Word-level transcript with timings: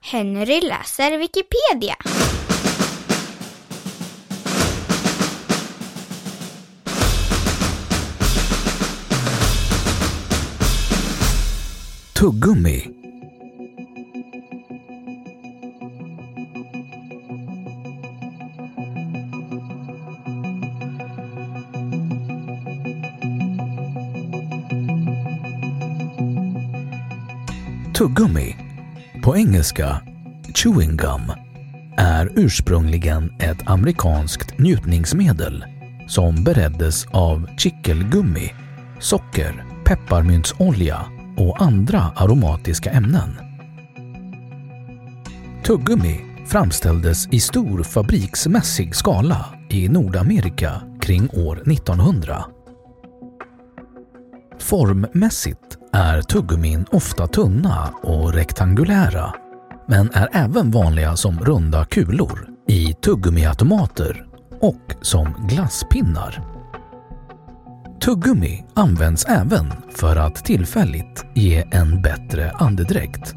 Henry 0.00 0.60
läser 0.60 1.18
Wikipedia. 1.18 1.96
Tuggummi. 12.14 12.94
Tuggummi, 27.92 28.67
på 29.28 29.36
engelska 29.36 30.00
chewing 30.54 30.96
gum, 30.96 31.32
är 31.96 32.32
ursprungligen 32.36 33.32
ett 33.40 33.68
amerikanskt 33.68 34.58
njutningsmedel 34.58 35.64
som 36.06 36.44
bereddes 36.44 37.06
av 37.06 37.48
chickelgummi, 37.58 38.52
socker, 39.00 39.64
pepparmyntsolja 39.84 41.00
och 41.36 41.62
andra 41.62 42.00
aromatiska 42.16 42.90
ämnen. 42.90 43.38
Tuggummi 45.64 46.20
framställdes 46.46 47.28
i 47.32 47.40
stor 47.40 47.82
fabriksmässig 47.82 48.94
skala 48.94 49.46
i 49.70 49.88
Nordamerika 49.88 50.82
kring 51.00 51.28
år 51.32 51.72
1900. 51.72 52.44
Formmässigt 54.58 55.77
är 55.92 56.22
tuggummin 56.22 56.86
ofta 56.90 57.26
tunna 57.26 57.90
och 58.02 58.34
rektangulära 58.34 59.34
men 59.86 60.10
är 60.14 60.28
även 60.32 60.70
vanliga 60.70 61.16
som 61.16 61.40
runda 61.40 61.84
kulor 61.84 62.48
i 62.68 62.94
tuggummiautomater 62.94 64.26
och 64.60 64.94
som 65.02 65.48
glasspinnar. 65.48 66.42
Tuggummi 68.04 68.64
används 68.74 69.24
även 69.24 69.72
för 69.94 70.16
att 70.16 70.44
tillfälligt 70.44 71.26
ge 71.34 71.64
en 71.70 72.02
bättre 72.02 72.50
andedräkt. 72.50 73.34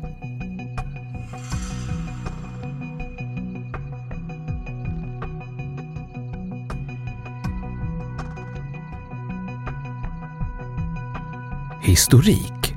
Historik 11.92 12.76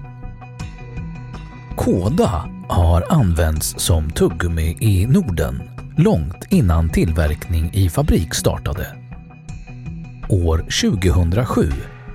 Kåda 1.76 2.48
har 2.68 3.04
använts 3.08 3.74
som 3.78 4.10
tuggummi 4.10 4.76
i 4.80 5.06
Norden 5.06 5.62
långt 5.96 6.46
innan 6.50 6.90
tillverkning 6.90 7.70
i 7.72 7.90
fabrik 7.90 8.34
startade. 8.34 8.96
År 10.28 10.58
2007 10.58 11.72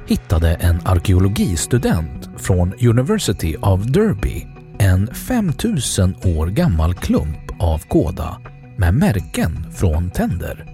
hittade 0.08 0.56
en 0.56 0.82
arkeologistudent 0.86 2.30
från 2.38 2.74
University 2.74 3.56
of 3.62 3.86
Derby 3.86 4.48
en 4.80 5.08
5000 5.14 6.16
år 6.38 6.48
gammal 6.48 6.94
klump 6.94 7.52
av 7.60 7.80
kåda 7.80 8.42
med 8.78 8.94
märken 8.94 9.74
från 9.74 10.12
tänder. 10.12 10.66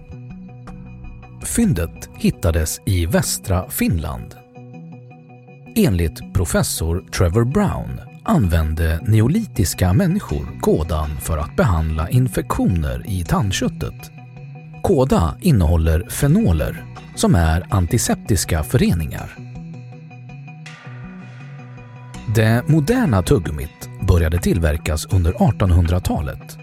Fyndet 1.43 2.09
hittades 2.17 2.81
i 2.85 3.05
västra 3.05 3.69
Finland. 3.69 4.44
Enligt 5.77 6.33
professor 6.33 7.03
Trevor 7.11 7.43
Brown 7.43 8.01
använde 8.23 8.99
neolitiska 9.03 9.93
människor 9.93 10.59
kådan 10.61 11.09
för 11.19 11.37
att 11.37 11.55
behandla 11.55 12.09
infektioner 12.09 13.03
i 13.05 13.23
tandköttet. 13.23 14.11
Kåda 14.83 15.37
innehåller 15.41 16.09
fenoler 16.09 16.85
som 17.15 17.35
är 17.35 17.65
antiseptiska 17.69 18.63
föreningar. 18.63 19.37
Det 22.35 22.63
moderna 22.67 23.21
tuggummit 23.21 23.89
började 24.07 24.37
tillverkas 24.37 25.05
under 25.05 25.33
1800-talet. 25.33 26.57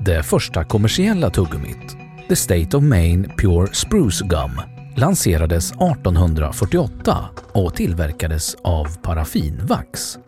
Det 0.00 0.22
första 0.22 0.64
kommersiella 0.64 1.30
tuggummit, 1.30 1.96
The 2.28 2.36
State 2.36 2.76
of 2.76 2.82
Maine 2.82 3.30
Pure 3.38 3.74
Spruce 3.74 4.24
Gum, 4.24 4.77
lanserades 4.98 5.72
1848 5.72 7.28
och 7.52 7.74
tillverkades 7.74 8.54
av 8.54 8.98
paraffinvax. 9.02 10.18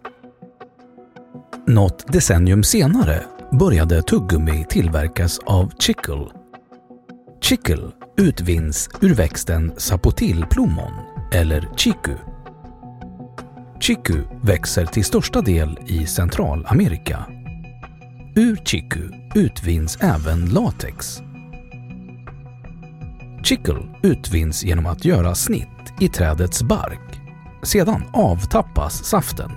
Något 1.66 2.12
decennium 2.12 2.62
senare 2.62 3.22
började 3.53 4.03
tuggummi 4.03 4.66
tillverkas 4.69 5.38
av 5.38 5.72
chicle. 5.78 6.26
Chicle 7.41 7.91
utvinns 8.16 8.88
ur 9.00 9.14
växten 9.14 9.72
sapotillplommon 9.76 10.92
eller 11.32 11.69
chiku. 11.76 12.14
Chiku 13.80 14.22
växer 14.42 14.86
till 14.86 15.04
största 15.04 15.41
del 15.41 15.78
i 15.86 16.06
Centralamerika. 16.06 17.24
Ur 18.36 18.56
chiku 18.56 19.00
utvinns 19.34 19.98
även 20.00 20.48
latex. 20.48 21.22
Chicle 23.50 23.82
utvinns 24.02 24.64
genom 24.64 24.86
att 24.86 25.04
göra 25.04 25.34
snitt 25.34 25.92
i 26.00 26.08
trädets 26.08 26.62
bark. 26.62 27.20
Sedan 27.62 28.02
avtappas 28.12 29.04
saften. 29.04 29.50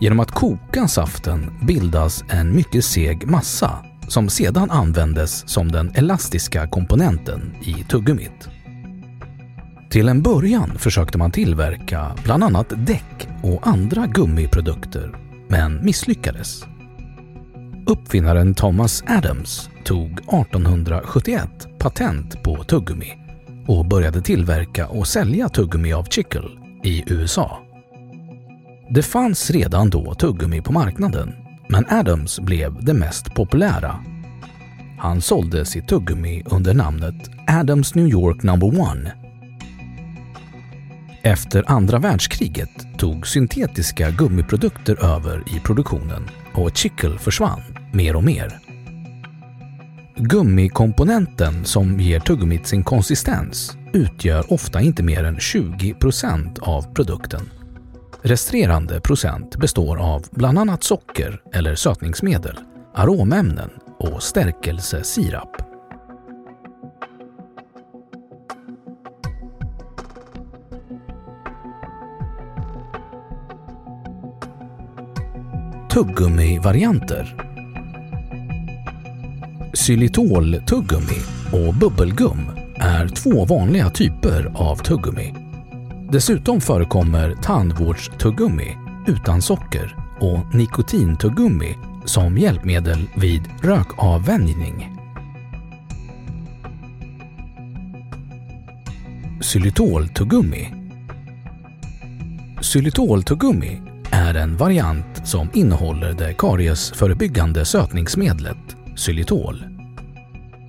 Genom 0.00 0.20
att 0.20 0.30
koka 0.30 0.88
saften 0.88 1.58
bildas 1.66 2.24
en 2.28 2.56
mycket 2.56 2.84
seg 2.84 3.26
massa 3.26 3.84
som 4.08 4.28
sedan 4.28 4.70
användes 4.70 5.48
som 5.48 5.72
den 5.72 5.92
elastiska 5.94 6.68
komponenten 6.68 7.54
i 7.62 7.84
tuggummit. 7.84 8.48
Till 9.90 10.08
en 10.08 10.22
början 10.22 10.78
försökte 10.78 11.18
man 11.18 11.30
tillverka 11.30 12.16
bland 12.24 12.44
annat 12.44 12.72
däck 12.86 13.28
och 13.42 13.66
andra 13.66 14.06
gummiprodukter, 14.06 15.16
men 15.48 15.84
misslyckades. 15.84 16.64
Uppfinnaren 17.88 18.54
Thomas 18.54 19.04
Adams 19.06 19.70
tog 19.84 20.12
1871 20.12 21.48
patent 21.78 22.42
på 22.42 22.64
tuggummi 22.64 23.18
och 23.66 23.86
började 23.86 24.22
tillverka 24.22 24.88
och 24.88 25.06
sälja 25.06 25.48
tuggummi 25.48 25.92
av 25.92 26.04
Chickle 26.04 26.48
i 26.84 27.04
USA. 27.06 27.58
Det 28.90 29.02
fanns 29.02 29.50
redan 29.50 29.90
då 29.90 30.14
tuggummi 30.14 30.62
på 30.62 30.72
marknaden, 30.72 31.32
men 31.68 31.86
Adams 31.88 32.40
blev 32.40 32.84
det 32.84 32.94
mest 32.94 33.34
populära. 33.34 34.04
Han 34.98 35.20
sålde 35.20 35.64
sitt 35.64 35.88
tuggummi 35.88 36.42
under 36.46 36.74
namnet 36.74 37.30
Adams 37.46 37.94
New 37.94 38.08
York 38.08 38.42
No. 38.42 38.72
1. 38.92 39.12
Efter 41.22 41.64
andra 41.70 41.98
världskriget 41.98 42.98
tog 42.98 43.26
syntetiska 43.26 44.10
gummiprodukter 44.10 45.04
över 45.04 45.42
i 45.56 45.60
produktionen 45.60 46.28
och 46.54 46.76
Chickle 46.76 47.18
försvann 47.18 47.75
mer 47.96 48.16
och 48.16 48.24
mer. 48.24 48.58
Gummikomponenten 50.16 51.64
som 51.64 52.00
ger 52.00 52.20
tuggummit 52.20 52.66
sin 52.66 52.84
konsistens 52.84 53.76
utgör 53.92 54.52
ofta 54.52 54.80
inte 54.80 55.02
mer 55.02 55.24
än 55.24 55.36
20% 55.36 56.60
av 56.60 56.94
produkten. 56.94 57.50
Resterande 58.22 59.00
procent 59.00 59.56
består 59.56 59.96
av 59.96 60.24
bland 60.30 60.58
annat 60.58 60.82
socker 60.82 61.40
eller 61.52 61.74
sötningsmedel, 61.74 62.58
aromämnen 62.94 63.70
och 63.98 64.22
stärkelsesirap. 64.22 65.56
Tuggummi-varianter 75.90 77.55
Xylitol-tuggummi 79.76 81.20
och 81.52 81.74
bubbelgum 81.74 82.50
är 82.76 83.08
två 83.08 83.44
vanliga 83.44 83.90
typer 83.90 84.52
av 84.54 84.76
tuggummi. 84.76 85.34
Dessutom 86.12 86.60
förekommer 86.60 87.34
tandvårdstuggummi 87.42 88.76
utan 89.06 89.42
socker 89.42 89.96
och 90.20 90.54
nikotintuggummi 90.54 91.76
som 92.04 92.38
hjälpmedel 92.38 93.08
vid 93.16 93.42
rökavvänjning. 93.62 94.96
Xylitol-tuggummi 99.40 100.72
Xylitol-tuggummi 102.60 103.80
är 104.10 104.34
en 104.34 104.56
variant 104.56 105.28
som 105.28 105.50
innehåller 105.54 106.12
det 106.12 106.34
kariesförebyggande 106.34 107.64
sötningsmedlet 107.64 108.75
xylitol. 108.96 109.64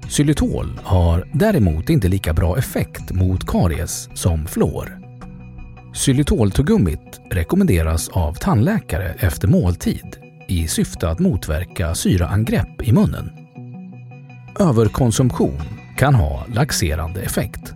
Xylitol 0.10 0.80
har 0.84 1.30
däremot 1.34 1.90
inte 1.90 2.08
lika 2.08 2.34
bra 2.34 2.58
effekt 2.58 3.12
mot 3.12 3.48
karies 3.48 4.10
som 4.14 4.48
fluor. 4.48 5.00
Xylitoltuggummit 5.94 7.22
rekommenderas 7.32 8.10
av 8.10 8.34
tandläkare 8.34 9.16
efter 9.20 9.48
måltid 9.48 10.18
i 10.48 10.68
syfte 10.68 11.10
att 11.10 11.20
motverka 11.20 11.96
syraangrepp 11.96 12.82
i 12.82 12.94
munnen. 12.94 13.32
Överkonsumtion 14.60 15.62
kan 15.98 16.16
ha 16.16 16.46
laxerande 16.54 17.22
effekt. 17.22 17.74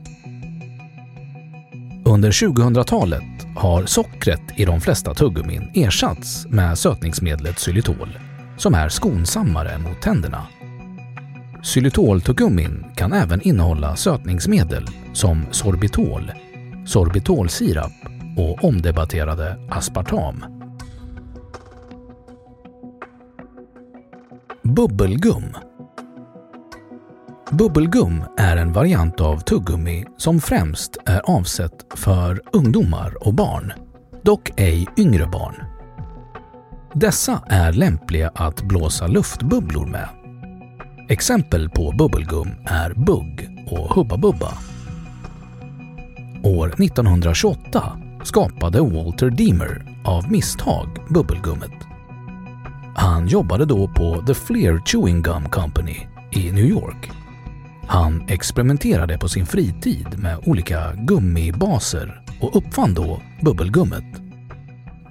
Under 2.06 2.32
2000-talet 2.32 3.48
har 3.56 3.86
sockret 3.86 4.42
i 4.56 4.66
de 4.66 4.82
flesta 4.82 5.14
tuggummin 5.14 5.72
ersatts 5.74 6.48
med 6.48 6.78
sötningsmedlet 6.78 7.56
xylitol 7.56 8.18
som 8.62 8.74
är 8.74 8.90
skonsammare 8.90 9.78
mot 9.78 10.02
tänderna. 10.02 10.48
Xylitoltuggummin 11.64 12.86
kan 12.96 13.14
även 13.14 13.42
innehålla 13.42 13.96
sötningsmedel 13.96 14.88
som 15.14 15.46
sorbitol, 15.52 16.32
sorbitolsirap 16.86 17.92
och 18.38 18.64
omdebatterade 18.64 19.68
aspartam. 19.70 20.46
Bubbelgum 24.64 25.46
Bubbelgum 27.52 28.24
är 28.38 28.58
en 28.58 28.74
variant 28.74 29.22
av 29.22 29.38
tuggummi 29.38 30.06
som 30.18 30.40
främst 30.42 30.98
är 31.06 31.20
avsett 31.20 31.86
för 31.96 32.42
ungdomar 32.54 33.28
och 33.28 33.34
barn, 33.34 33.74
dock 34.24 34.52
ej 34.58 34.88
yngre 34.98 35.28
barn. 35.28 35.71
Dessa 36.94 37.42
är 37.48 37.74
lämpliga 37.74 38.32
att 38.36 38.62
blåsa 38.62 39.08
luftbubblor 39.08 39.86
med. 39.86 40.08
Exempel 41.10 41.70
på 41.70 41.92
bubbelgum 41.92 42.48
är 42.66 42.94
Bugg 42.94 43.50
och 43.68 43.94
Hubba 43.96 44.18
Bubba. 44.18 44.54
År 46.44 46.68
1928 46.68 48.00
skapade 48.24 48.82
Walter 48.82 49.30
Deemer 49.30 49.86
av 50.06 50.32
misstag 50.32 50.88
bubbelgummet. 51.10 51.72
Han 52.96 53.28
jobbade 53.28 53.66
då 53.66 53.88
på 53.88 54.24
The 54.28 54.34
Fleer 54.34 54.82
Chewing 54.86 55.22
Gum 55.22 55.50
Company 55.50 56.08
i 56.32 56.52
New 56.52 56.66
York. 56.66 57.12
Han 57.88 58.24
experimenterade 58.28 59.18
på 59.18 59.30
sin 59.30 59.46
fritid 59.46 60.08
med 60.20 60.38
olika 60.46 60.94
gummibaser 60.94 62.22
och 62.42 62.56
uppfann 62.56 62.94
då 62.94 63.22
bubbelgummet. 63.42 64.22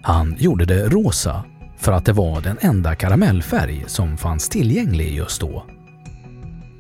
Han 0.03 0.37
gjorde 0.39 0.65
det 0.65 0.89
rosa 0.89 1.45
för 1.81 1.93
att 1.93 2.05
det 2.05 2.13
var 2.13 2.41
den 2.41 2.59
enda 2.61 2.95
karamellfärg 2.95 3.85
som 3.87 4.17
fanns 4.17 4.49
tillgänglig 4.49 5.15
just 5.15 5.41
då. 5.41 5.65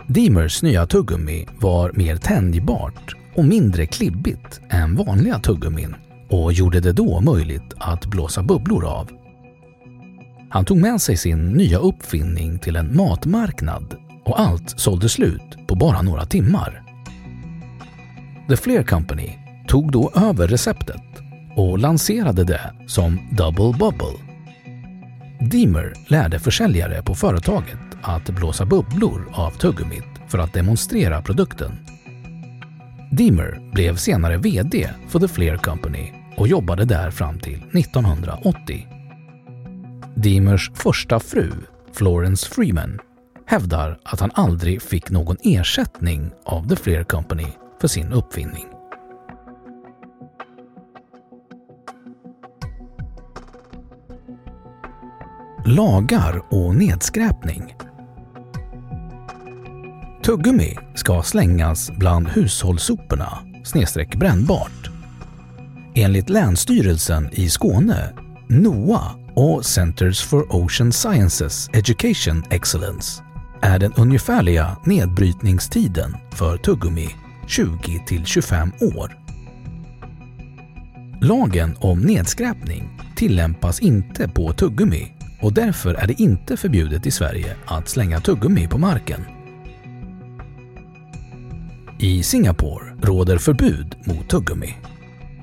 Deemers 0.06 0.62
nya 0.62 0.86
tuggummi 0.86 1.46
var 1.58 1.92
mer 1.94 2.16
tänjbart 2.16 3.16
och 3.36 3.44
mindre 3.44 3.86
klibbigt 3.86 4.60
än 4.70 4.96
vanliga 4.96 5.38
tuggummin 5.38 5.94
och 6.28 6.52
gjorde 6.52 6.80
det 6.80 6.92
då 6.92 7.20
möjligt 7.20 7.74
att 7.76 8.06
blåsa 8.06 8.42
bubblor 8.42 8.84
av. 8.84 9.10
Han 10.50 10.64
tog 10.64 10.78
med 10.78 11.00
sig 11.00 11.16
sin 11.16 11.48
nya 11.48 11.78
uppfinning 11.78 12.58
till 12.58 12.76
en 12.76 12.96
matmarknad 12.96 13.96
och 14.24 14.40
allt 14.40 14.80
sålde 14.80 15.08
slut 15.08 15.66
på 15.66 15.74
bara 15.74 16.02
några 16.02 16.26
timmar. 16.26 16.82
The 18.48 18.56
Flair 18.56 18.82
Company 18.82 19.38
tog 19.68 19.92
då 19.92 20.12
över 20.14 20.48
receptet 20.48 21.02
och 21.56 21.78
lanserade 21.78 22.44
det 22.44 22.72
som 22.86 23.28
Double 23.32 23.78
Bubble 23.78 24.29
Deemer 25.40 25.94
lärde 26.06 26.38
försäljare 26.38 27.02
på 27.02 27.14
företaget 27.14 27.78
att 28.02 28.30
blåsa 28.30 28.64
bubblor 28.64 29.32
av 29.32 29.50
tuggummit 29.50 30.04
för 30.28 30.38
att 30.38 30.52
demonstrera 30.52 31.22
produkten. 31.22 31.72
Deemer 33.12 33.72
blev 33.72 33.96
senare 33.96 34.36
VD 34.36 34.90
för 35.08 35.18
The 35.18 35.28
Fleer 35.28 35.56
Company 35.56 36.12
och 36.36 36.48
jobbade 36.48 36.84
där 36.84 37.10
fram 37.10 37.38
till 37.38 37.62
1980. 37.74 38.86
Deemers 40.14 40.70
första 40.74 41.20
fru, 41.20 41.52
Florence 41.92 42.48
Freeman, 42.54 42.98
hävdar 43.46 43.98
att 44.04 44.20
han 44.20 44.30
aldrig 44.34 44.82
fick 44.82 45.10
någon 45.10 45.36
ersättning 45.42 46.30
av 46.44 46.68
The 46.68 46.76
Fleer 46.76 47.04
Company 47.04 47.46
för 47.80 47.88
sin 47.88 48.12
uppfinning. 48.12 48.79
Lagar 55.70 56.42
och 56.50 56.74
nedskräpning. 56.74 57.74
Tuggummi 60.24 60.76
ska 60.94 61.22
slängas 61.22 61.90
bland 61.90 62.28
hushållssoporna 62.28 63.38
snedstreck 63.64 64.16
brännbart. 64.16 64.90
Enligt 65.94 66.28
Länsstyrelsen 66.28 67.28
i 67.32 67.48
Skåne, 67.48 68.12
NOA 68.48 69.02
och 69.34 69.64
Centers 69.64 70.22
for 70.22 70.46
Ocean 70.56 70.92
Sciences 70.92 71.68
Education 71.72 72.44
Excellence 72.50 73.22
är 73.62 73.78
den 73.78 73.92
ungefärliga 73.92 74.76
nedbrytningstiden 74.86 76.16
för 76.32 76.56
tuggummi 76.56 77.08
20 77.46 78.04
till 78.06 78.26
25 78.26 78.72
år. 78.80 79.18
Lagen 81.20 81.76
om 81.80 82.00
nedskräpning 82.00 82.98
tillämpas 83.16 83.80
inte 83.80 84.28
på 84.28 84.52
tuggummi 84.52 85.19
och 85.40 85.52
därför 85.52 85.94
är 85.94 86.06
det 86.06 86.20
inte 86.22 86.56
förbjudet 86.56 87.06
i 87.06 87.10
Sverige 87.10 87.56
att 87.66 87.88
slänga 87.88 88.20
tuggummi 88.20 88.68
på 88.68 88.78
marken. 88.78 89.24
I 91.98 92.22
Singapore 92.22 92.96
råder 93.02 93.38
förbud 93.38 93.96
mot 94.04 94.28
tuggummi. 94.28 94.76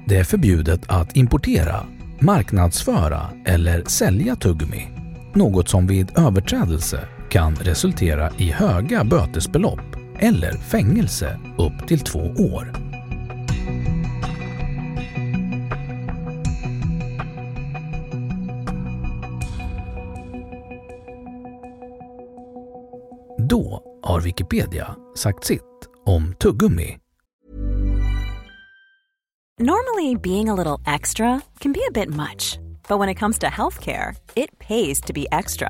Det 0.05 0.17
är 0.17 0.23
förbjudet 0.23 0.81
att 0.87 1.15
importera, 1.15 1.85
marknadsföra 2.19 3.29
eller 3.45 3.83
sälja 3.83 4.35
tuggummi. 4.35 4.87
Något 5.33 5.69
som 5.69 5.87
vid 5.87 6.17
överträdelse 6.17 6.99
kan 7.29 7.55
resultera 7.55 8.31
i 8.37 8.51
höga 8.51 9.03
bötesbelopp 9.03 9.95
eller 10.19 10.51
fängelse 10.51 11.39
upp 11.57 11.87
till 11.87 11.99
två 11.99 12.19
år. 12.37 12.86
har 24.17 24.23
Wikipedia 24.23 24.95
sagt 25.15 25.43
sitt 25.43 25.87
om 26.05 26.35
tuggummi. 26.39 26.97
Normally 29.59 30.15
being 30.15 30.49
a 30.49 30.55
little 30.55 30.79
extra 30.95 31.41
can 31.59 31.71
be 31.71 31.81
a 31.87 31.91
bit 31.91 32.09
much. 32.09 32.59
But 32.89 32.99
when 32.99 33.09
it 33.09 33.19
comes 33.19 33.39
to 33.39 33.47
healthcare, 33.47 34.15
it 34.35 34.49
pays 34.59 35.01
to 35.01 35.13
be 35.13 35.25
extra. 35.31 35.69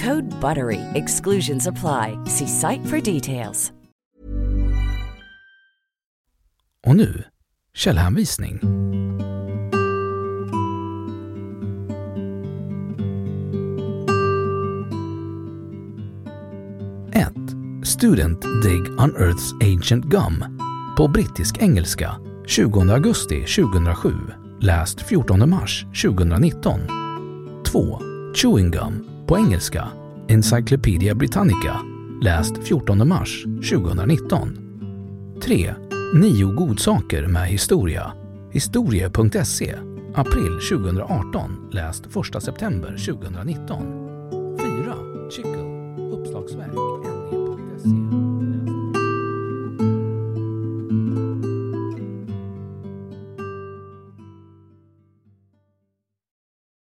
Code 0.00 0.40
BUTTERY. 0.40 0.80
Exclusions 0.94 1.66
apply. 1.66 2.18
See 2.26 2.46
site 2.46 2.86
for 2.86 3.00
details. 3.00 3.72
Och 6.86 6.96
nu, 6.96 7.24
källhänvisning. 7.74 8.60
Student 18.00 18.42
Dig 18.62 18.80
Unearths 18.80 19.52
Ancient 19.60 20.04
Gum 20.04 20.44
på 20.96 21.08
brittisk 21.08 21.62
engelska 21.62 22.12
20 22.46 22.92
augusti 22.92 23.44
2007, 23.44 24.12
läst 24.60 25.00
14 25.00 25.50
mars 25.50 25.86
2019. 26.02 26.80
2. 27.72 28.00
Chewing 28.34 28.70
Gum 28.70 29.04
på 29.30 29.38
engelska 29.38 29.88
Encyclopedia 30.28 31.14
Britannica, 31.14 31.80
läst 32.22 32.68
14 32.68 33.08
mars 33.08 33.44
2019. 33.44 34.58
3. 35.42 35.74
Nio 36.14 36.52
godsaker 36.52 37.26
med 37.26 37.48
historia. 37.48 38.12
Historie.se, 38.52 39.74
april 40.14 40.58
2018, 40.70 41.70
läst 41.72 42.06
1 42.06 42.42
september 42.42 42.88
2019. 43.06 43.99